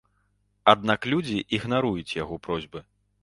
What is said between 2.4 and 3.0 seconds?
просьбы.